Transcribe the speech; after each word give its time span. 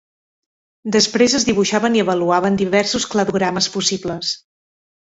Després 0.95 1.35
es 1.41 1.45
dibuixaven 1.49 1.99
i 1.99 2.03
avaluaven 2.05 2.59
diversos 2.65 3.07
cladogrames 3.13 3.73
possibles. 3.79 4.35